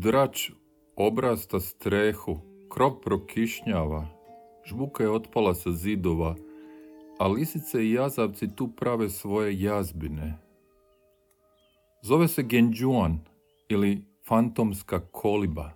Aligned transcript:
Dragi 0.00 0.56
obrasta 1.06 1.60
strehu, 1.60 2.38
krov 2.68 3.00
prokišnjava, 3.00 4.06
žbuka 4.64 5.02
je 5.02 5.10
otpala 5.10 5.54
sa 5.54 5.72
zidova, 5.72 6.36
a 7.18 7.28
lisice 7.28 7.84
i 7.84 7.92
jazavci 7.92 8.56
tu 8.56 8.68
prave 8.68 9.08
svoje 9.08 9.60
jazbine. 9.60 10.38
Zove 12.02 12.28
se 12.28 12.42
Genjuan 12.42 13.18
ili 13.68 14.04
fantomska 14.28 15.00
koliba. 15.00 15.70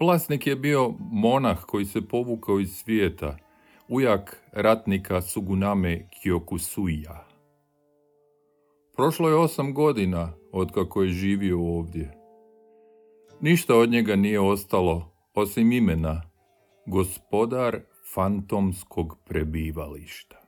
Vlasnik 0.00 0.46
je 0.46 0.56
bio 0.56 0.94
monah 0.98 1.64
koji 1.64 1.84
se 1.84 2.08
povukao 2.08 2.60
iz 2.60 2.76
svijeta, 2.76 3.36
ujak 3.88 4.42
ratnika 4.52 5.22
Suguname 5.22 6.08
Kyokusuya. 6.10 7.16
Prošlo 8.96 9.28
je 9.28 9.36
osam 9.36 9.74
godina 9.74 10.32
od 10.52 10.72
kako 10.72 11.02
je 11.02 11.08
živio 11.08 11.60
ovdje. 11.60 12.23
Ništa 13.40 13.76
od 13.76 13.90
njega 13.90 14.16
nije 14.16 14.40
ostalo, 14.40 15.12
osim 15.34 15.72
imena, 15.72 16.22
gospodar 16.86 17.80
fantomskog 18.14 19.18
prebivališta. 19.24 20.40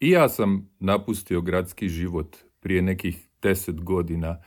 I 0.00 0.10
ja 0.10 0.28
sam 0.28 0.70
napustio 0.80 1.40
gradski 1.40 1.88
život 1.88 2.36
prije 2.60 2.82
nekih 2.82 3.28
deset 3.42 3.80
godina 3.80 4.42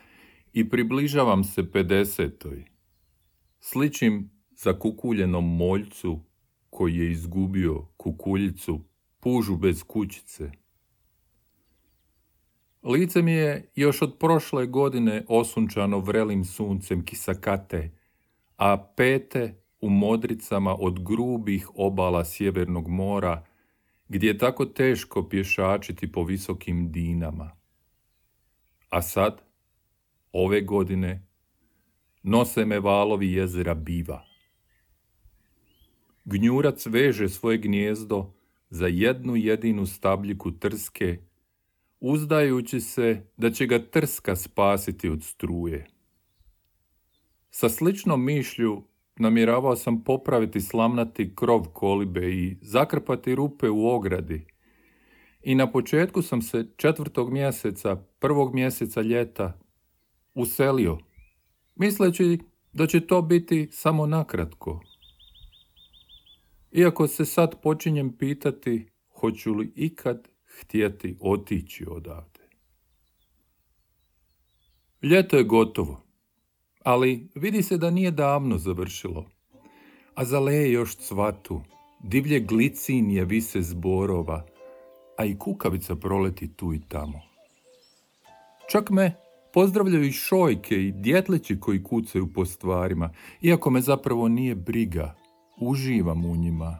i 0.53 0.69
približavam 0.69 1.43
se 1.43 1.71
pedesetoj. 1.71 2.65
Sličim 3.59 4.31
za 4.55 4.79
kukuljenom 4.79 5.57
moljcu 5.57 6.19
koji 6.69 6.95
je 6.95 7.11
izgubio 7.11 7.87
kukuljicu, 7.97 8.81
pužu 9.19 9.55
bez 9.55 9.83
kućice. 9.83 10.51
Lice 12.87 13.21
mi 13.21 13.31
je 13.31 13.71
još 13.75 14.01
od 14.01 14.17
prošle 14.19 14.65
godine 14.65 15.25
osunčano 15.27 15.99
vrelim 15.99 16.45
suncem 16.45 17.05
kisakate, 17.05 17.91
a 18.57 18.77
pete 18.95 19.61
u 19.81 19.89
modricama 19.89 20.75
od 20.79 21.03
grubih 21.03 21.69
obala 21.75 22.25
sjevernog 22.25 22.87
mora, 22.87 23.45
gdje 24.07 24.27
je 24.27 24.37
tako 24.37 24.65
teško 24.65 25.29
pješačiti 25.29 26.11
po 26.11 26.23
visokim 26.23 26.91
dinama. 26.91 27.51
A 28.89 29.01
sad, 29.01 29.41
ove 30.31 30.61
godine, 30.61 31.27
nose 32.23 32.65
me 32.65 32.79
valovi 32.79 33.33
jezera 33.33 33.73
Biva. 33.73 34.25
Gnjurac 36.25 36.85
veže 36.85 37.29
svoje 37.29 37.57
gnjezdo 37.57 38.33
za 38.69 38.87
jednu 38.87 39.35
jedinu 39.35 39.85
stabljiku 39.85 40.51
trske 40.51 41.26
uzdajući 41.99 42.79
se 42.79 43.21
da 43.37 43.51
će 43.51 43.65
ga 43.65 43.79
trska 43.79 44.35
spasiti 44.35 45.09
od 45.09 45.23
struje. 45.23 45.87
Sa 47.49 47.69
sličnom 47.69 48.25
mišlju 48.25 48.83
namjeravao 49.15 49.75
sam 49.75 50.03
popraviti 50.03 50.61
slamnati 50.61 51.35
krov 51.35 51.67
kolibe 51.73 52.31
i 52.31 52.57
zakrpati 52.61 53.35
rupe 53.35 53.69
u 53.69 53.87
ogradi. 53.87 54.45
I 55.41 55.55
na 55.55 55.71
početku 55.71 56.21
sam 56.21 56.41
se 56.41 56.67
četvrtog 56.77 57.33
mjeseca, 57.33 57.95
prvog 58.19 58.53
mjeseca 58.53 59.01
ljeta, 59.01 59.59
uselio, 60.33 60.97
misleći 61.75 62.39
da 62.73 62.87
će 62.87 63.07
to 63.07 63.21
biti 63.21 63.69
samo 63.71 64.05
nakratko. 64.05 64.81
Iako 66.71 67.07
se 67.07 67.25
sad 67.25 67.61
počinjem 67.61 68.17
pitati 68.17 68.89
hoću 69.19 69.53
li 69.53 69.71
ikad 69.75 70.27
htjeti 70.61 71.17
otići 71.19 71.85
odavde. 71.89 72.39
Ljeto 75.03 75.37
je 75.37 75.43
gotovo, 75.43 76.03
ali 76.83 77.29
vidi 77.35 77.63
se 77.63 77.77
da 77.77 77.89
nije 77.89 78.11
davno 78.11 78.57
završilo. 78.57 79.29
A 80.15 80.25
zaleje 80.25 80.71
još 80.71 80.95
cvatu, 80.95 81.61
divlje 82.03 82.39
glicinije 82.39 83.25
vise 83.25 83.61
zborova, 83.61 84.45
a 85.17 85.25
i 85.25 85.37
kukavica 85.39 85.95
proleti 85.95 86.53
tu 86.53 86.73
i 86.73 86.81
tamo. 86.87 87.21
Čak 88.71 88.89
me 88.89 89.15
pozdravljaju 89.53 90.03
i 90.03 90.11
šojke 90.11 90.75
i 90.75 90.91
djetlići 90.91 91.59
koji 91.59 91.83
kucaju 91.83 92.33
po 92.33 92.45
stvarima, 92.45 93.13
iako 93.41 93.69
me 93.69 93.81
zapravo 93.81 94.27
nije 94.27 94.55
briga, 94.55 95.15
uživam 95.59 96.25
u 96.25 96.35
njima. 96.35 96.79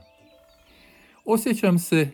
Osjećam 1.25 1.79
se 1.79 2.11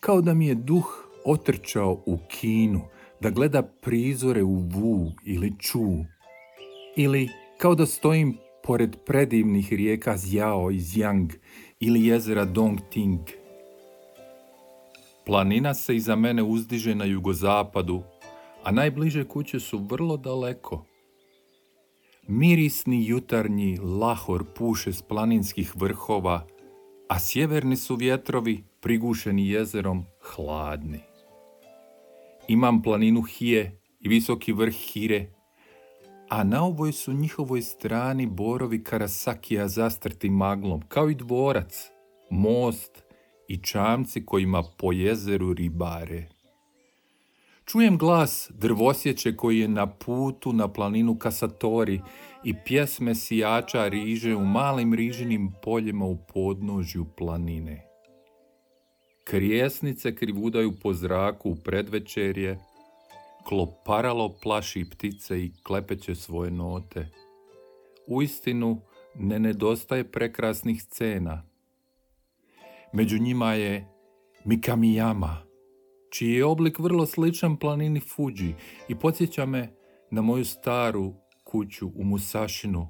kao 0.00 0.20
da 0.20 0.34
mi 0.34 0.46
je 0.46 0.54
duh 0.54 1.10
otrčao 1.24 2.02
u 2.06 2.18
kinu 2.28 2.80
da 3.20 3.30
gleda 3.30 3.62
prizore 3.62 4.42
u 4.42 4.56
Wu 4.56 5.12
ili 5.24 5.52
Ču, 5.58 6.04
ili 6.96 7.28
kao 7.58 7.74
da 7.74 7.86
stojim 7.86 8.38
pored 8.62 8.96
predivnih 9.06 9.72
rijeka 9.72 10.16
Zjao 10.16 10.70
i 10.70 10.80
Zjang 10.80 11.32
ili 11.80 12.06
jezera 12.06 12.44
Dongting. 12.44 13.20
Planina 15.26 15.74
se 15.74 15.96
iza 15.96 16.16
mene 16.16 16.42
uzdiže 16.42 16.94
na 16.94 17.04
jugozapadu, 17.04 18.02
a 18.64 18.70
najbliže 18.70 19.24
kuće 19.24 19.60
su 19.60 19.78
vrlo 19.78 20.16
daleko. 20.16 20.84
Mirisni 22.28 23.06
jutarnji 23.06 23.76
lahor 23.76 24.44
puše 24.58 24.92
s 24.92 25.02
planinskih 25.02 25.76
vrhova, 25.76 26.46
a 27.08 27.18
sjeverni 27.18 27.76
su 27.76 27.96
vjetrovi 27.96 28.69
prigušeni 28.80 29.48
jezerom 29.48 30.04
hladni. 30.20 31.00
Imam 32.48 32.82
planinu 32.82 33.22
Hije 33.22 33.80
i 34.00 34.08
visoki 34.08 34.52
vrh 34.52 34.74
Hire, 34.74 35.26
a 36.28 36.44
na 36.44 36.64
ovoj 36.64 36.92
su 36.92 37.12
njihovoj 37.12 37.62
strani 37.62 38.26
borovi 38.26 38.84
Karasakija 38.84 39.68
zastrti 39.68 40.30
maglom, 40.30 40.82
kao 40.88 41.10
i 41.10 41.14
dvorac, 41.14 41.90
most 42.30 43.04
i 43.48 43.58
čamci 43.58 44.26
kojima 44.26 44.62
po 44.78 44.92
jezeru 44.92 45.52
ribare. 45.52 46.28
Čujem 47.64 47.98
glas 47.98 48.50
drvosjeće 48.54 49.36
koji 49.36 49.58
je 49.58 49.68
na 49.68 49.86
putu 49.86 50.52
na 50.52 50.68
planinu 50.68 51.18
Kasatori 51.18 52.00
i 52.44 52.54
pjesme 52.64 53.14
sijača 53.14 53.88
riže 53.88 54.36
u 54.36 54.44
malim 54.44 54.94
rižinim 54.94 55.52
poljima 55.62 56.04
u 56.04 56.18
podnožju 56.34 57.06
planine. 57.16 57.89
Krijesnice 59.24 60.14
krivudaju 60.14 60.72
po 60.82 60.92
zraku 60.92 61.50
u 61.50 61.56
predvečerje, 61.56 62.58
kloparalo 63.44 64.34
plaši 64.42 64.84
ptice 64.90 65.44
i 65.44 65.52
klepeće 65.62 66.14
svoje 66.14 66.50
note. 66.50 67.08
Uistinu 68.06 68.80
ne 69.14 69.38
nedostaje 69.38 70.10
prekrasnih 70.12 70.82
scena. 70.82 71.42
Među 72.92 73.18
njima 73.18 73.54
je 73.54 73.88
Mikamiyama, 74.44 75.36
čiji 76.10 76.32
je 76.32 76.44
oblik 76.44 76.78
vrlo 76.78 77.06
sličan 77.06 77.56
planini 77.56 78.00
Fuji 78.00 78.54
i 78.88 78.94
podsjeća 78.94 79.46
me 79.46 79.72
na 80.10 80.22
moju 80.22 80.44
staru 80.44 81.14
kuću 81.44 81.88
u 81.94 82.04
Musašinu, 82.04 82.88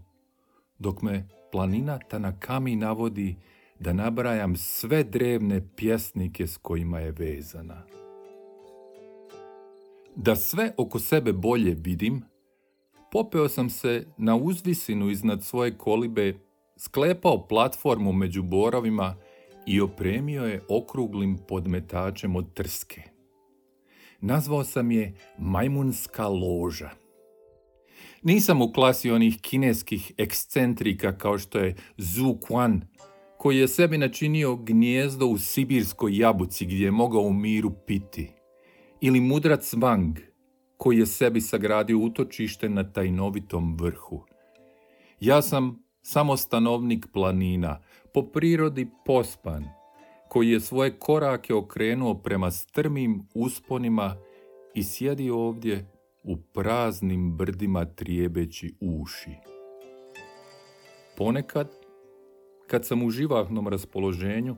dok 0.79 1.03
me 1.03 1.29
planina 1.53 1.99
Tanakami 1.99 2.77
navodi 2.77 3.37
da 3.81 3.93
nabrajam 3.93 4.57
sve 4.57 5.05
drevne 5.05 5.69
pjesnike 5.77 6.47
s 6.47 6.57
kojima 6.57 7.01
je 7.01 7.11
vezana. 7.11 7.83
Da 10.17 10.37
sve 10.37 10.73
oko 10.77 10.99
sebe 10.99 11.33
bolje 11.33 11.77
vidim, 11.79 12.23
popeo 13.13 13.49
sam 13.49 13.71
se 13.71 14.07
na 14.17 14.37
uzvisinu 14.37 15.11
iznad 15.11 15.45
svoje 15.45 15.79
kolibe, 15.79 16.35
sklepao 16.77 17.47
platformu 17.49 18.13
među 18.13 18.43
borovima 18.43 19.17
i 19.67 19.81
opremio 19.81 20.45
je 20.45 20.63
okruglim 20.69 21.39
podmetačem 21.49 22.37
od 22.37 22.55
trske. 22.55 23.03
Nazvao 24.21 24.65
sam 24.65 24.91
je 24.91 25.15
majmunska 25.39 26.29
loža. 26.29 26.91
Nisam 28.23 28.63
u 28.63 28.73
klasi 28.73 29.11
onih 29.11 29.39
kineskih 29.41 30.13
ekscentrika 30.17 31.19
kao 31.19 31.39
što 31.39 31.59
je 31.59 31.77
Zhu 31.97 32.39
Quan 32.49 32.83
koji 33.41 33.59
je 33.59 33.69
sebi 33.69 33.99
načinio 33.99 34.57
gnjezdo 34.57 35.27
u 35.27 35.39
sibirskoj 35.39 36.19
jabuci 36.19 36.67
gdje 36.67 36.85
je 36.85 36.91
mogao 36.91 37.23
u 37.23 37.33
miru 37.33 37.73
piti. 37.87 38.31
Ili 39.01 39.21
mudrac 39.21 39.75
Wang, 39.75 40.17
koji 40.77 40.99
je 40.99 41.07
sebi 41.07 41.41
sagradio 41.41 41.99
utočište 41.99 42.69
na 42.69 42.93
tajnovitom 42.93 43.77
vrhu. 43.77 44.25
Ja 45.21 45.43
sam 45.43 45.83
samo 46.03 46.37
stanovnik 46.37 47.07
planina, 47.13 47.83
po 48.15 48.23
prirodi 48.23 48.89
pospan, 49.05 49.65
koji 50.29 50.51
je 50.51 50.61
svoje 50.61 50.99
korake 50.99 51.55
okrenuo 51.55 52.15
prema 52.15 52.51
strmim 52.51 53.29
usponima 53.35 54.17
i 54.75 54.85
sjedi 54.85 55.31
ovdje 55.31 55.91
u 56.23 56.37
praznim 56.37 57.37
brdima 57.37 57.85
trijebeći 57.85 58.75
uši. 58.81 59.31
Ponekad, 61.17 61.80
kad 62.71 62.87
sam 62.87 63.03
u 63.03 63.11
živahnom 63.11 63.69
raspoloženju, 63.69 64.57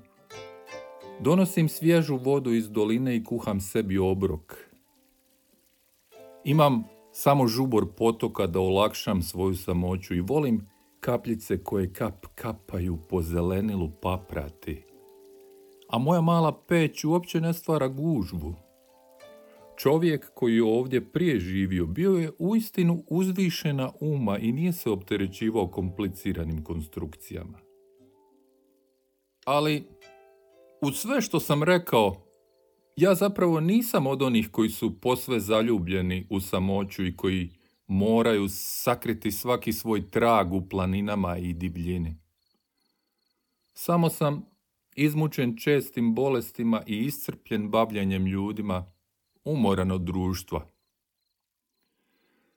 donosim 1.20 1.68
svježu 1.68 2.16
vodu 2.16 2.52
iz 2.52 2.70
doline 2.70 3.16
i 3.16 3.24
kuham 3.24 3.60
sebi 3.60 3.98
obrok. 3.98 4.56
Imam 6.44 6.84
samo 7.12 7.46
žubor 7.46 7.86
potoka 7.96 8.46
da 8.46 8.60
olakšam 8.60 9.22
svoju 9.22 9.54
samoću 9.54 10.14
i 10.14 10.20
volim 10.20 10.66
kapljice 11.00 11.64
koje 11.64 11.92
kap 11.92 12.26
kapaju 12.34 12.98
po 13.08 13.22
zelenilu 13.22 13.90
paprati. 14.02 14.84
A 15.88 15.98
moja 15.98 16.20
mala 16.20 16.52
peć 16.68 17.04
uopće 17.04 17.40
ne 17.40 17.52
stvara 17.52 17.88
gužvu. 17.88 18.54
Čovjek 19.76 20.30
koji 20.34 20.56
je 20.56 20.64
ovdje 20.64 21.12
prije 21.12 21.40
živio 21.40 21.86
bio 21.86 22.10
je 22.10 22.30
uistinu 22.38 23.04
uzvišena 23.08 23.90
uma 24.00 24.38
i 24.38 24.52
nije 24.52 24.72
se 24.72 24.90
opterećivao 24.90 25.66
kompliciranim 25.66 26.64
konstrukcijama. 26.64 27.71
Ali, 29.44 29.84
u 30.80 30.92
sve 30.92 31.20
što 31.20 31.40
sam 31.40 31.62
rekao, 31.62 32.26
ja 32.96 33.14
zapravo 33.14 33.60
nisam 33.60 34.06
od 34.06 34.22
onih 34.22 34.48
koji 34.50 34.68
su 34.68 35.00
posve 35.00 35.40
zaljubljeni 35.40 36.26
u 36.30 36.40
samoću 36.40 37.06
i 37.06 37.16
koji 37.16 37.50
moraju 37.86 38.46
sakriti 38.48 39.32
svaki 39.32 39.72
svoj 39.72 40.10
trag 40.10 40.52
u 40.52 40.68
planinama 40.68 41.38
i 41.38 41.52
divljini. 41.52 42.16
Samo 43.74 44.10
sam 44.10 44.46
izmučen 44.96 45.56
čestim 45.56 46.14
bolestima 46.14 46.82
i 46.86 46.98
iscrpljen 46.98 47.70
bavljanjem 47.70 48.26
ljudima, 48.26 48.92
umoran 49.44 49.90
od 49.90 50.00
društva. 50.00 50.66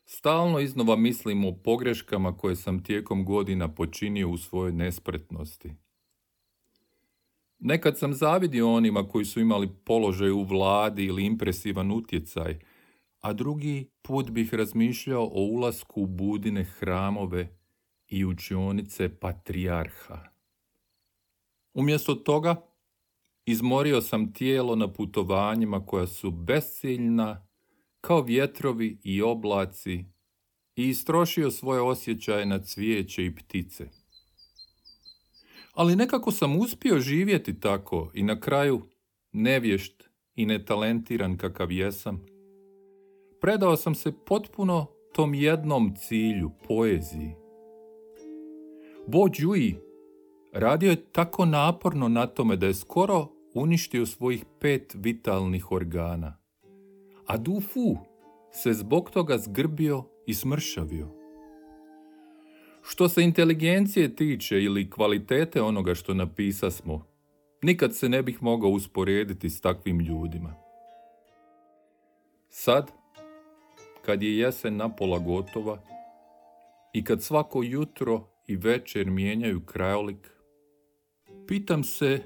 Stalno 0.05 0.59
iznova 0.59 0.95
mislim 0.95 1.45
o 1.45 1.55
pogreškama 1.63 2.37
koje 2.37 2.55
sam 2.55 2.83
tijekom 2.83 3.25
godina 3.25 3.73
počinio 3.73 4.29
u 4.29 4.37
svojoj 4.37 4.71
nespretnosti. 4.71 5.84
Nekad 7.67 7.99
sam 7.99 8.13
zavidio 8.13 8.73
onima 8.73 9.07
koji 9.07 9.25
su 9.25 9.39
imali 9.39 9.69
položaj 9.85 10.31
u 10.31 10.43
vladi 10.43 11.05
ili 11.05 11.25
impresivan 11.25 11.91
utjecaj, 11.91 12.59
a 13.21 13.33
drugi 13.33 13.89
put 14.01 14.29
bih 14.29 14.53
razmišljao 14.53 15.23
o 15.23 15.41
ulasku 15.41 16.01
u 16.01 16.05
budine 16.05 16.63
hramove 16.63 17.57
i 18.07 18.25
učionice 18.25 19.19
patrijarha. 19.19 20.19
Umjesto 21.73 22.15
toga, 22.15 22.55
izmorio 23.45 24.01
sam 24.01 24.33
tijelo 24.33 24.75
na 24.75 24.93
putovanjima 24.93 25.85
koja 25.85 26.07
su 26.07 26.31
besciljna, 26.31 27.47
kao 28.01 28.21
vjetrovi 28.21 28.99
i 29.03 29.21
oblaci, 29.21 30.05
i 30.75 30.89
istrošio 30.89 31.51
svoje 31.51 31.81
osjećaje 31.81 32.45
na 32.45 32.59
cvijeće 32.59 33.25
i 33.25 33.35
ptice. 33.35 34.04
Ali 35.75 35.95
nekako 35.95 36.31
sam 36.31 36.59
uspio 36.59 36.99
živjeti 36.99 37.59
tako 37.59 38.11
i 38.13 38.23
na 38.23 38.39
kraju 38.39 38.81
nevješt 39.31 40.03
i 40.35 40.45
netalentiran 40.45 41.37
kakav 41.37 41.71
jesam, 41.71 42.25
predao 43.41 43.75
sam 43.75 43.95
se 43.95 44.11
potpuno 44.25 44.85
tom 45.13 45.33
jednom 45.33 45.95
cilju, 45.95 46.51
poeziji. 46.67 47.35
Bo 49.07 49.27
Đuji 49.39 49.75
radio 50.53 50.89
je 50.89 51.11
tako 51.11 51.45
naporno 51.45 52.07
na 52.07 52.27
tome 52.27 52.55
da 52.55 52.65
je 52.67 52.73
skoro 52.73 53.27
uništio 53.53 54.05
svojih 54.05 54.45
pet 54.59 54.95
vitalnih 54.97 55.71
organa. 55.71 56.37
A 57.27 57.37
Du 57.37 57.61
Fu 57.61 57.97
se 58.51 58.73
zbog 58.73 59.09
toga 59.09 59.37
zgrbio 59.37 60.03
i 60.25 60.33
smršavio. 60.33 61.24
Što 62.87 63.09
se 63.09 63.23
inteligencije 63.23 64.15
tiče 64.15 64.63
ili 64.63 64.89
kvalitete 64.89 65.61
onoga 65.61 65.95
što 65.95 66.13
napisasmo, 66.13 67.05
nikad 67.61 67.95
se 67.95 68.09
ne 68.09 68.23
bih 68.23 68.43
mogao 68.43 68.69
usporediti 68.69 69.49
s 69.49 69.61
takvim 69.61 69.99
ljudima. 69.99 70.55
Sad, 72.49 72.91
kad 74.01 74.23
je 74.23 74.37
jesen 74.37 74.77
napola 74.77 75.19
gotova 75.19 75.79
i 76.93 77.03
kad 77.03 77.23
svako 77.23 77.63
jutro 77.63 78.27
i 78.47 78.55
večer 78.55 79.09
mijenjaju 79.09 79.65
krajolik, 79.65 80.31
pitam 81.47 81.83
se 81.83 82.23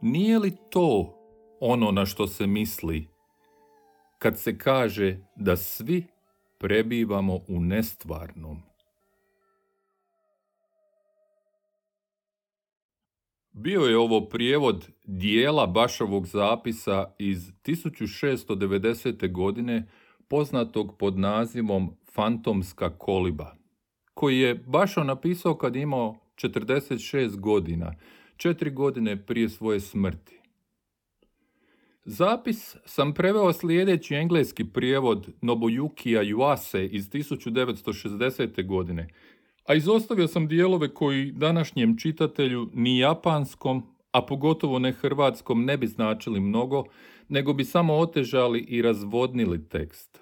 nije 0.00 0.38
li 0.38 0.52
to 0.70 1.18
ono 1.60 1.90
na 1.90 2.06
što 2.06 2.26
se 2.26 2.46
misli 2.46 3.06
kad 4.18 4.38
se 4.38 4.58
kaže 4.58 5.18
da 5.36 5.56
svi 5.56 6.04
prebivamo 6.58 7.34
u 7.48 7.60
nestvarnom. 7.60 8.75
Bio 13.58 13.80
je 13.80 13.98
ovo 13.98 14.20
prijevod 14.20 14.88
dijela 15.04 15.66
Bašovog 15.66 16.26
zapisa 16.26 17.14
iz 17.18 17.52
1690. 17.64 19.32
godine 19.32 19.88
poznatog 20.28 20.98
pod 20.98 21.18
nazivom 21.18 21.96
Fantomska 22.12 22.98
koliba, 22.98 23.56
koji 24.14 24.38
je 24.38 24.54
Bašo 24.54 25.04
napisao 25.04 25.54
kad 25.54 25.76
imao 25.76 26.18
46 26.36 27.36
godina, 27.36 27.94
četiri 28.36 28.70
godine 28.70 29.26
prije 29.26 29.48
svoje 29.48 29.80
smrti. 29.80 30.40
Zapis 32.04 32.76
sam 32.84 33.14
preveo 33.14 33.52
slijedeći 33.52 34.14
engleski 34.14 34.64
prijevod 34.64 35.28
Nobuyukija 35.42 36.34
Yuase 36.34 36.88
iz 36.90 37.10
1960. 37.10 38.66
godine, 38.66 39.08
a 39.66 39.74
izostavio 39.74 40.28
sam 40.28 40.48
dijelove 40.48 40.94
koji 40.94 41.32
današnjem 41.32 41.98
čitatelju 41.98 42.70
ni 42.74 42.98
japanskom, 42.98 43.82
a 44.12 44.22
pogotovo 44.22 44.78
ne 44.78 44.92
hrvatskom 44.92 45.64
ne 45.64 45.76
bi 45.76 45.86
značili 45.86 46.40
mnogo, 46.40 46.84
nego 47.28 47.52
bi 47.52 47.64
samo 47.64 47.94
otežali 47.94 48.60
i 48.60 48.82
razvodnili 48.82 49.68
tekst. 49.68 50.20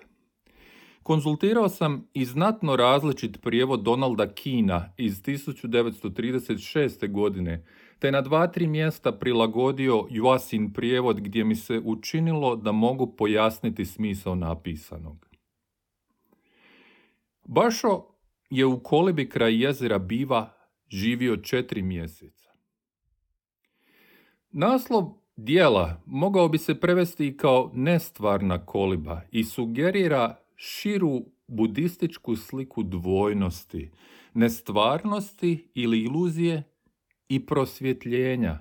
Konzultirao 1.03 1.69
sam 1.69 2.09
i 2.15 2.25
znatno 2.25 2.77
različit 2.77 3.41
prijevod 3.43 3.83
Donalda 3.83 4.35
Kina 4.35 4.93
iz 4.97 5.23
1936. 5.23 7.13
godine, 7.13 7.65
te 7.99 8.13
na 8.13 8.21
dva, 8.21 8.47
tri 8.47 8.67
mjesta 8.67 9.13
prilagodio 9.13 10.07
Joasin 10.11 10.73
prijevod 10.73 11.21
gdje 11.21 11.45
mi 11.45 11.57
se 11.57 11.81
učinilo 11.85 12.57
da 12.57 12.73
mogu 12.73 13.17
pojasniti 13.17 13.85
smisao 13.85 14.35
napisanog. 14.35 15.27
Bašo 17.45 18.14
je 18.57 18.67
u 18.67 18.83
kolibi 18.83 19.29
kraj 19.29 19.63
jezera 19.63 19.99
Biva 19.99 20.53
živio 20.89 21.37
četiri 21.37 21.83
mjeseca. 21.83 22.51
Naslov 24.51 25.05
dijela 25.37 26.03
mogao 26.07 26.49
bi 26.49 26.59
se 26.59 26.81
prevesti 26.81 27.37
kao 27.37 27.71
nestvarna 27.75 28.67
koliba 28.67 29.21
i 29.31 29.45
sugerira 29.45 30.37
širu 30.57 31.23
budističku 31.47 32.37
sliku 32.37 32.83
dvojnosti, 32.83 33.91
nestvarnosti 34.35 35.71
ili 35.75 36.01
iluzije 36.03 36.63
i 37.29 37.47
prosvjetljenja. 37.47 38.59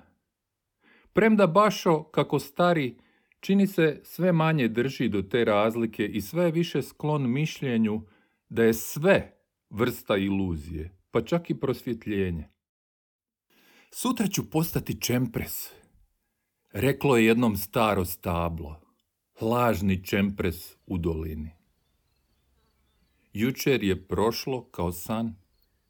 Premda 1.12 1.46
Bašo, 1.46 2.02
kako 2.02 2.38
stari, 2.38 2.96
čini 3.40 3.66
se 3.66 4.00
sve 4.02 4.32
manje 4.32 4.68
drži 4.68 5.08
do 5.08 5.22
te 5.22 5.44
razlike 5.44 6.06
i 6.06 6.20
sve 6.20 6.50
više 6.50 6.82
sklon 6.82 7.32
mišljenju 7.32 8.02
da 8.48 8.64
je 8.64 8.74
sve 8.74 9.34
vrsta 9.70 10.16
iluzije, 10.16 10.96
pa 11.10 11.24
čak 11.24 11.50
i 11.50 11.60
prosvjetljenje. 11.60 12.48
Sutra 13.90 14.26
ću 14.26 14.50
postati 14.50 15.00
čempres, 15.00 15.70
reklo 16.72 17.16
je 17.16 17.26
jednom 17.26 17.56
staro 17.56 18.04
stablo, 18.04 18.80
lažni 19.40 20.04
čempres 20.04 20.76
u 20.86 20.98
dolini. 20.98 21.50
Jučer 23.32 23.84
je 23.84 24.08
prošlo 24.08 24.64
kao 24.70 24.92
san, 24.92 25.34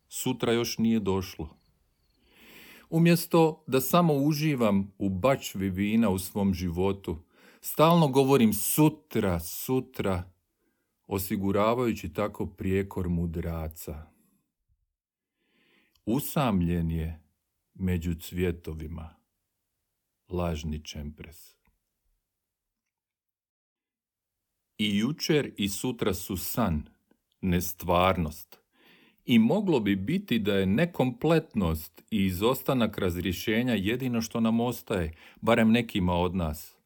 sutra 0.08 0.52
još 0.52 0.78
nije 0.78 1.00
došlo. 1.00 1.56
Umjesto 2.90 3.64
da 3.66 3.80
samo 3.80 4.14
uživam 4.14 4.92
u 4.98 5.08
bačvi 5.08 5.70
vina 5.70 6.10
u 6.10 6.18
svom 6.18 6.54
životu, 6.54 7.16
stalno 7.60 8.08
govorim 8.08 8.52
sutra, 8.52 9.40
sutra, 9.40 10.33
osiguravajući 11.06 12.12
tako 12.12 12.46
prijekor 12.46 13.08
mudraca. 13.08 14.06
Usamljen 16.06 16.90
je 16.90 17.20
među 17.74 18.14
cvjetovima, 18.14 19.14
lažni 20.28 20.84
čempres. 20.84 21.54
I 24.78 24.98
jučer 24.98 25.52
i 25.56 25.68
sutra 25.68 26.14
su 26.14 26.36
san, 26.36 26.88
nestvarnost 27.40 28.58
I 29.24 29.38
moglo 29.38 29.80
bi 29.80 29.96
biti 29.96 30.38
da 30.38 30.54
je 30.54 30.66
nekompletnost 30.66 32.02
i 32.10 32.24
izostanak 32.24 32.98
razrješenja 32.98 33.74
jedino 33.74 34.20
što 34.20 34.40
nam 34.40 34.60
ostaje, 34.60 35.12
barem 35.40 35.70
nekima 35.70 36.14
od 36.14 36.34
nas. 36.34 36.76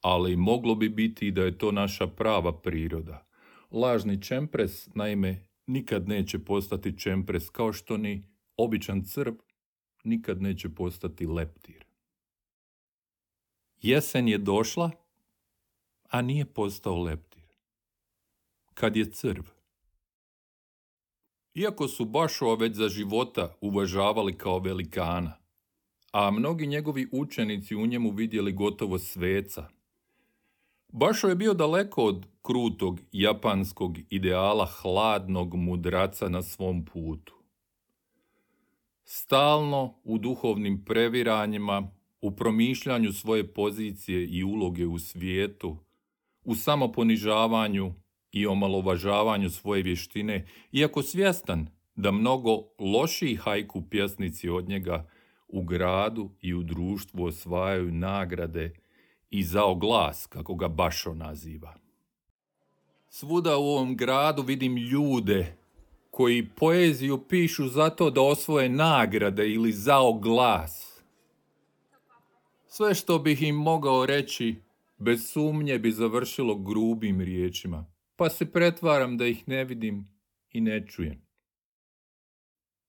Ali 0.00 0.36
moglo 0.36 0.74
bi 0.74 0.88
biti 0.88 1.30
da 1.30 1.42
je 1.42 1.58
to 1.58 1.72
naša 1.72 2.06
prava 2.06 2.60
priroda. 2.60 3.25
Lažni 3.76 4.22
čempres, 4.22 4.88
naime, 4.94 5.48
nikad 5.66 6.08
neće 6.08 6.38
postati 6.38 6.98
čempres, 6.98 7.50
kao 7.50 7.72
što 7.72 7.96
ni 7.96 8.28
običan 8.56 9.04
crb 9.04 9.34
nikad 10.04 10.42
neće 10.42 10.68
postati 10.68 11.26
leptir. 11.26 11.84
Jesen 13.82 14.28
je 14.28 14.38
došla, 14.38 14.90
a 16.08 16.22
nije 16.22 16.44
postao 16.44 17.02
leptir. 17.02 17.42
Kad 18.74 18.96
je 18.96 19.12
crv. 19.12 19.42
Iako 21.54 21.88
su 21.88 22.04
Bašova 22.04 22.54
već 22.54 22.76
za 22.76 22.88
života 22.88 23.56
uvažavali 23.60 24.38
kao 24.38 24.58
velikana, 24.58 25.38
a 26.12 26.30
mnogi 26.30 26.66
njegovi 26.66 27.08
učenici 27.12 27.74
u 27.74 27.86
njemu 27.86 28.10
vidjeli 28.10 28.52
gotovo 28.52 28.98
sveca, 28.98 29.68
Bašo 30.98 31.28
je 31.28 31.34
bio 31.34 31.54
daleko 31.54 32.04
od 32.04 32.26
krutog 32.42 33.00
japanskog 33.12 33.98
ideala 34.10 34.66
hladnog 34.66 35.54
mudraca 35.54 36.28
na 36.28 36.42
svom 36.42 36.84
putu. 36.84 37.34
Stalno 39.04 39.94
u 40.04 40.18
duhovnim 40.18 40.84
previranjima, 40.84 41.90
u 42.20 42.36
promišljanju 42.36 43.12
svoje 43.12 43.54
pozicije 43.54 44.26
i 44.26 44.44
uloge 44.44 44.86
u 44.86 44.98
svijetu, 44.98 45.76
u 46.44 46.54
samoponižavanju 46.54 47.94
i 48.32 48.46
omalovažavanju 48.46 49.50
svoje 49.50 49.82
vještine, 49.82 50.46
iako 50.72 51.02
svjestan 51.02 51.68
da 51.94 52.10
mnogo 52.10 52.62
lošiji 52.78 53.36
hajku 53.36 53.82
pjesnici 53.90 54.48
od 54.48 54.68
njega 54.68 55.08
u 55.48 55.62
gradu 55.62 56.30
i 56.40 56.54
u 56.54 56.62
društvu 56.62 57.24
osvajaju 57.24 57.92
nagrade 57.92 58.85
i 59.30 59.42
zao 59.42 59.74
glas, 59.74 60.26
kako 60.26 60.54
ga 60.54 60.68
Bašo 60.68 61.14
naziva. 61.14 61.74
Svuda 63.08 63.56
u 63.56 63.62
ovom 63.62 63.96
gradu 63.96 64.42
vidim 64.42 64.76
ljude 64.76 65.56
koji 66.10 66.48
poeziju 66.48 67.18
pišu 67.28 67.68
zato 67.68 68.10
da 68.10 68.20
osvoje 68.20 68.68
nagrade 68.68 69.48
ili 69.48 69.72
zao 69.72 70.12
glas. 70.12 71.02
Sve 72.66 72.94
što 72.94 73.18
bih 73.18 73.42
im 73.42 73.56
mogao 73.56 74.06
reći, 74.06 74.54
bez 74.98 75.30
sumnje 75.30 75.78
bi 75.78 75.90
završilo 75.90 76.54
grubim 76.54 77.20
riječima, 77.20 77.86
pa 78.16 78.30
se 78.30 78.52
pretvaram 78.52 79.16
da 79.16 79.26
ih 79.26 79.48
ne 79.48 79.64
vidim 79.64 80.08
i 80.52 80.60
ne 80.60 80.86
čujem. 80.86 81.25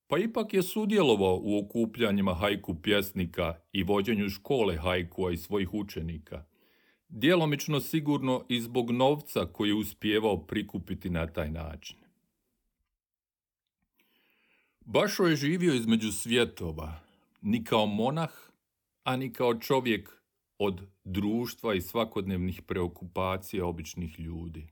Pa 0.07 0.17
ipak 0.17 0.53
je 0.53 0.63
sudjelovao 0.63 1.39
u 1.43 1.59
okupljanjima 1.59 2.33
hajku 2.33 2.81
pjesnika 2.81 3.59
i 3.71 3.83
vođenju 3.83 4.29
škole 4.29 4.77
hajkua 4.77 5.31
i 5.31 5.37
svojih 5.37 5.73
učenika. 5.73 6.45
Djelomično 7.09 7.79
sigurno 7.79 8.45
i 8.49 8.61
zbog 8.61 8.91
novca 8.91 9.45
koji 9.53 9.69
je 9.69 9.75
uspjevao 9.75 10.47
prikupiti 10.47 11.09
na 11.09 11.27
taj 11.27 11.51
način. 11.51 11.97
Bašo 14.85 15.23
je 15.23 15.35
živio 15.35 15.73
između 15.73 16.11
svjetova, 16.11 16.99
ni 17.41 17.63
kao 17.63 17.85
monah, 17.85 18.31
a 19.03 19.15
ni 19.15 19.33
kao 19.33 19.59
čovjek 19.59 20.23
od 20.57 20.81
društva 21.03 21.75
i 21.75 21.81
svakodnevnih 21.81 22.61
preokupacija 22.61 23.65
običnih 23.65 24.19
ljudi. 24.19 24.67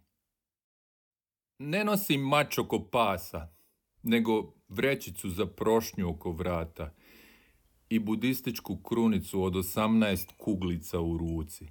Ne 1.59 1.83
nosim 1.83 2.21
mač 2.21 2.57
oko 2.57 2.89
pasa, 2.91 3.54
nego 4.05 4.53
vrećicu 4.69 5.29
za 5.29 5.45
prošnju 5.45 6.09
oko 6.09 6.31
vrata 6.31 6.93
i 7.89 7.99
budističku 7.99 8.77
krunicu 8.77 9.43
od 9.43 9.55
osamnaest 9.55 10.31
kuglica 10.37 10.99
u 11.01 11.17
ruci. 11.17 11.67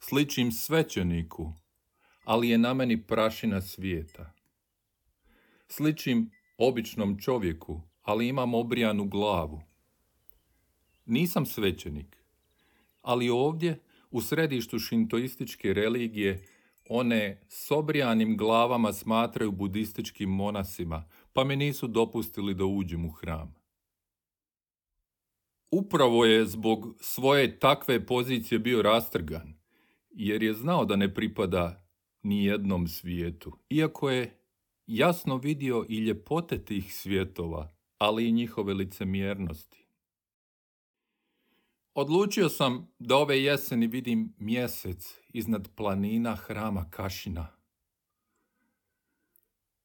Sličim 0.00 0.52
svećeniku, 0.52 1.52
ali 2.24 2.48
je 2.48 2.58
na 2.58 2.74
meni 2.74 3.02
prašina 3.02 3.60
svijeta. 3.60 4.32
Sličim 5.68 6.30
običnom 6.58 7.18
čovjeku, 7.18 7.82
ali 8.02 8.28
imam 8.28 8.54
obrijanu 8.54 9.04
glavu. 9.08 9.62
Nisam 11.06 11.46
svećenik, 11.46 12.16
ali 13.02 13.30
ovdje, 13.30 13.80
u 14.10 14.20
središtu 14.20 14.78
šintoističke 14.78 15.72
religije, 15.74 16.46
one 16.88 17.40
s 17.48 17.70
obrijanim 17.70 18.36
glavama 18.36 18.92
smatraju 18.92 19.52
budističkim 19.52 20.30
monasima, 20.30 21.04
pa 21.32 21.44
mi 21.44 21.56
nisu 21.56 21.86
dopustili 21.86 22.54
da 22.54 22.64
uđem 22.64 23.04
u 23.04 23.10
hram. 23.10 23.54
Upravo 25.70 26.24
je 26.24 26.46
zbog 26.46 26.96
svoje 27.00 27.58
takve 27.58 28.06
pozicije 28.06 28.58
bio 28.58 28.82
rastrgan, 28.82 29.54
jer 30.10 30.42
je 30.42 30.54
znao 30.54 30.84
da 30.84 30.96
ne 30.96 31.14
pripada 31.14 31.88
ni 32.22 32.44
jednom 32.44 32.88
svijetu, 32.88 33.58
iako 33.70 34.10
je 34.10 34.38
jasno 34.86 35.36
vidio 35.36 35.86
i 35.88 35.98
ljepote 35.98 36.64
tih 36.64 36.94
svjetova, 36.94 37.74
ali 37.98 38.28
i 38.28 38.32
njihove 38.32 38.74
licemjernosti. 38.74 39.87
Odlučio 42.00 42.48
sam 42.48 42.88
da 42.98 43.16
ove 43.16 43.42
jeseni 43.42 43.86
vidim 43.86 44.34
mjesec 44.38 45.14
iznad 45.28 45.68
planina 45.74 46.34
hrama 46.34 46.90
Kašina. 46.90 47.46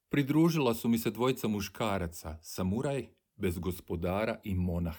Pridružila 0.10 0.74
su 0.74 0.90
mi 0.90 0.98
se 0.98 1.12
dvojica 1.12 1.48
muškaraca, 1.48 2.38
samuraj, 2.42 3.08
bez 3.36 3.60
gospodara 3.60 4.40
i 4.44 4.56
monah. 4.56 4.98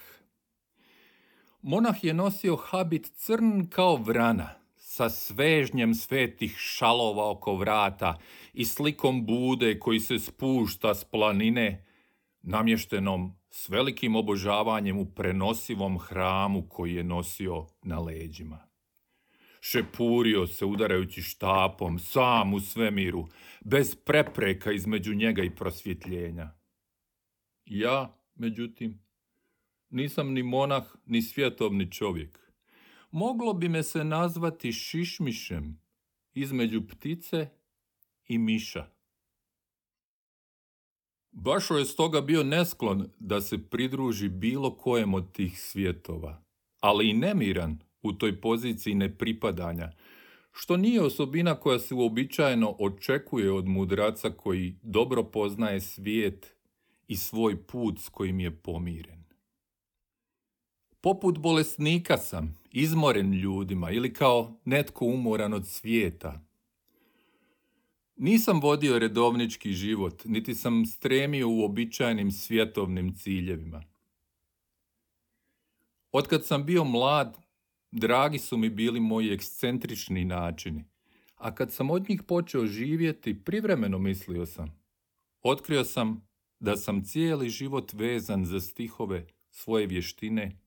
Monah 1.62 2.04
je 2.04 2.14
nosio 2.14 2.56
habit 2.56 3.12
crn 3.16 3.66
kao 3.70 3.96
vrana, 3.96 4.48
sa 4.76 5.10
svežnjem 5.10 5.94
svetih 5.94 6.56
šalova 6.58 7.30
oko 7.30 7.56
vrata 7.56 8.18
i 8.52 8.64
slikom 8.64 9.26
bude 9.26 9.78
koji 9.78 10.00
se 10.00 10.18
spušta 10.18 10.94
s 10.94 11.04
planine, 11.04 11.86
namještenom 12.42 13.43
s 13.56 13.68
velikim 13.68 14.16
obožavanjem 14.16 14.98
u 14.98 15.04
prenosivom 15.14 15.98
hramu 15.98 16.68
koji 16.68 16.94
je 16.94 17.04
nosio 17.04 17.66
na 17.82 18.00
leđima. 18.00 18.68
Šepurio 19.60 20.46
se 20.46 20.64
udarajući 20.64 21.22
štapom, 21.22 21.98
sam 21.98 22.54
u 22.54 22.60
svemiru, 22.60 23.28
bez 23.64 23.94
prepreka 23.94 24.72
između 24.72 25.14
njega 25.14 25.42
i 25.42 25.54
prosvjetljenja. 25.54 26.50
Ja, 27.64 28.18
međutim, 28.34 28.98
nisam 29.90 30.32
ni 30.32 30.42
monah, 30.42 30.84
ni 31.06 31.22
svjetovni 31.22 31.92
čovjek. 31.92 32.38
Moglo 33.10 33.52
bi 33.52 33.68
me 33.68 33.82
se 33.82 34.04
nazvati 34.04 34.72
šišmišem 34.72 35.80
između 36.34 36.82
ptice 36.88 37.48
i 38.28 38.38
miša. 38.38 38.93
Bašo 41.36 41.76
je 41.76 41.84
stoga 41.84 42.20
bio 42.20 42.42
nesklon 42.42 43.06
da 43.18 43.40
se 43.40 43.58
pridruži 43.58 44.28
bilo 44.28 44.76
kojem 44.76 45.14
od 45.14 45.32
tih 45.32 45.60
svjetova, 45.60 46.42
ali 46.80 47.10
i 47.10 47.12
nemiran 47.12 47.78
u 48.02 48.12
toj 48.12 48.40
poziciji 48.40 48.94
nepripadanja, 48.94 49.92
što 50.52 50.76
nije 50.76 51.02
osobina 51.02 51.54
koja 51.54 51.78
se 51.78 51.94
uobičajeno 51.94 52.76
očekuje 52.78 53.52
od 53.52 53.66
mudraca 53.66 54.30
koji 54.30 54.78
dobro 54.82 55.24
poznaje 55.24 55.80
svijet 55.80 56.56
i 57.08 57.16
svoj 57.16 57.66
put 57.66 58.00
s 58.00 58.08
kojim 58.08 58.40
je 58.40 58.56
pomiren. 58.56 59.24
Poput 61.00 61.38
bolesnika 61.38 62.18
sam, 62.18 62.58
izmoren 62.70 63.32
ljudima 63.32 63.90
ili 63.90 64.12
kao 64.12 64.60
netko 64.64 65.04
umoran 65.06 65.52
od 65.52 65.66
svijeta, 65.66 66.43
nisam 68.16 68.60
vodio 68.60 68.98
redovnički 68.98 69.72
život, 69.72 70.24
niti 70.24 70.54
sam 70.54 70.86
stremio 70.86 71.48
u 71.48 71.64
običajnim 71.64 72.32
svjetovnim 72.32 73.14
ciljevima. 73.14 73.82
Otkad 76.12 76.46
sam 76.46 76.66
bio 76.66 76.84
mlad, 76.84 77.38
dragi 77.90 78.38
su 78.38 78.56
mi 78.56 78.70
bili 78.70 79.00
moji 79.00 79.32
ekscentrični 79.32 80.24
načini, 80.24 80.84
a 81.34 81.54
kad 81.54 81.72
sam 81.72 81.90
od 81.90 82.08
njih 82.08 82.22
počeo 82.22 82.66
živjeti, 82.66 83.44
privremeno 83.44 83.98
mislio 83.98 84.46
sam. 84.46 84.84
Otkrio 85.42 85.84
sam 85.84 86.28
da 86.60 86.76
sam 86.76 87.04
cijeli 87.04 87.50
život 87.50 87.92
vezan 87.92 88.44
za 88.44 88.60
stihove 88.60 89.26
svoje 89.50 89.86
vještine 89.86 90.58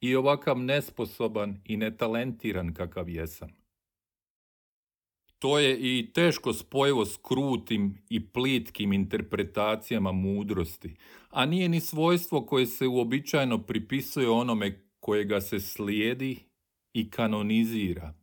i 0.00 0.14
ovakav 0.14 0.58
nesposoban 0.58 1.60
i 1.64 1.76
netalentiran 1.76 2.74
kakav 2.74 3.08
jesam. 3.08 3.65
To 5.46 5.58
je 5.58 5.78
i 5.78 6.12
teško 6.12 6.52
spojivo 6.52 7.04
s 7.04 7.16
krutim 7.22 7.98
i 8.08 8.26
plitkim 8.26 8.92
interpretacijama 8.92 10.12
mudrosti, 10.12 10.96
a 11.30 11.46
nije 11.46 11.68
ni 11.68 11.80
svojstvo 11.80 12.46
koje 12.46 12.66
se 12.66 12.86
uobičajeno 12.86 13.58
pripisuje 13.58 14.28
onome 14.28 14.84
kojega 15.00 15.40
se 15.40 15.60
slijedi 15.60 16.38
i 16.92 17.10
kanonizira. 17.10 18.14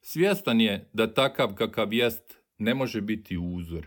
Svjestan 0.00 0.60
je 0.60 0.90
da 0.92 1.14
takav 1.14 1.54
kakav 1.54 1.92
jest 1.92 2.38
ne 2.58 2.74
može 2.74 3.00
biti 3.00 3.38
uzor. 3.38 3.86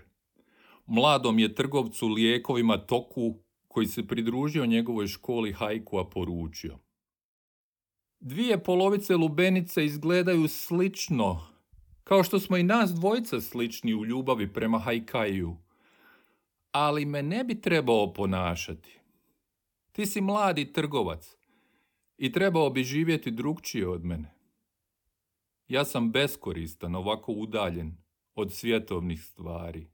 Mladom 0.86 1.39
je 1.39 1.56
trgovcu 1.56 2.08
lijekovima 2.08 2.77
Toku, 2.77 3.36
koji 3.68 3.88
se 3.88 4.08
pridružio 4.08 4.65
njegovoj 4.65 5.08
školi 5.08 5.53
Hajkua, 5.53 6.10
poručio. 6.10 6.77
Dvije 8.20 8.63
polovice 8.63 9.15
lubenice 9.15 9.86
izgledaju 9.86 10.48
slično, 10.48 11.49
kao 12.10 12.24
što 12.24 12.39
smo 12.39 12.58
i 12.58 12.63
nas 12.63 12.92
dvojica 12.92 13.42
slični 13.42 13.94
u 13.94 14.06
ljubavi 14.06 14.54
prema 14.54 14.80
Hajkaju. 14.80 15.58
Ali 16.72 17.06
me 17.06 17.24
ne 17.24 17.44
bi 17.44 17.62
trebao 17.62 18.13
ponašati. 18.13 19.00
Ti 19.92 20.06
si 20.06 20.22
mladi 20.22 20.74
trgovac 20.74 21.36
i 22.18 22.32
trebao 22.32 22.70
bi 22.70 22.84
živjeti 22.84 23.32
drugčije 23.32 23.88
od 23.88 24.06
mene. 24.06 24.34
Ja 25.68 25.86
sam 25.86 26.12
beskoristan, 26.12 26.96
ovako 26.96 27.32
udaljen 27.32 27.98
od 28.36 28.54
svjetovnih 28.54 29.24
stvari. 29.24 29.88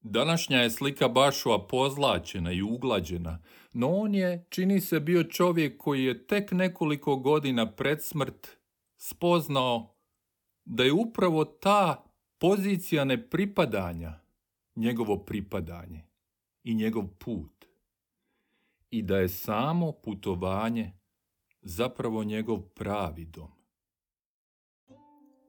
Današnja 0.00 0.58
je 0.58 0.70
slika 0.70 1.08
Bašova 1.08 1.66
pozlačena 1.66 2.52
i 2.52 2.62
uglađena, 2.62 3.42
no 3.72 3.88
on 3.88 4.14
je, 4.14 4.46
čini 4.48 4.80
se, 4.80 5.00
bio 5.00 5.24
čovjek 5.24 5.78
koji 5.78 6.04
je 6.04 6.26
tek 6.26 6.52
nekoliko 6.52 7.16
godina 7.16 7.72
pred 7.72 8.02
smrt 8.02 8.56
spoznao 8.96 9.92
da 10.64 10.84
je 10.84 10.92
upravo 10.92 11.44
ta 11.44 12.04
pozicija 12.38 13.04
nepripadanja 13.04 14.20
njegovo 14.76 15.18
pripadanje 15.18 16.04
i 16.64 16.74
njegov 16.74 17.04
put 17.18 17.64
i 18.90 19.02
da 19.02 19.18
je 19.18 19.28
samo 19.28 19.92
putovanje 19.92 20.92
zapravo 21.62 22.24
njegov 22.24 22.60
pravi 22.60 23.24
dom. 23.24 23.50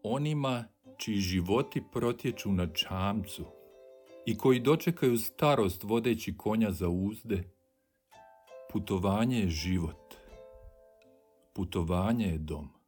Onima 0.03 0.65
čiji 0.97 1.17
životi 1.17 1.83
protječu 1.91 2.51
na 2.51 2.67
čamcu 2.67 3.45
i 4.25 4.37
koji 4.37 4.59
dočekaju 4.59 5.17
starost 5.17 5.83
vodeći 5.83 6.37
konja 6.37 6.71
za 6.71 6.89
uzde, 6.89 7.43
putovanje 8.71 9.39
je 9.39 9.49
život. 9.49 10.13
Putovanje 11.53 12.25
je 12.25 12.37
dom. 12.37 12.82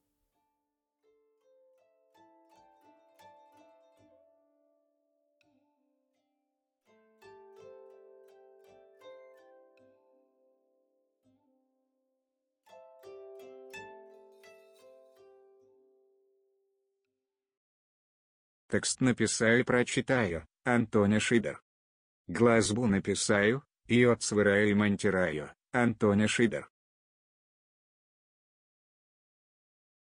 Текст 18.76 19.00
написаю 19.00 19.62
и 19.62 19.64
прочитаю, 19.64 20.46
Антоня 20.66 21.22
Шидер. 21.22 21.62
Глазбу 22.28 22.88
написаю, 22.88 23.64
и 23.86 24.04
отсвираю 24.04 24.70
и 24.70 24.74
монтираю, 24.74 25.52
Антоня 25.72 26.28
Шидер. 26.28 26.70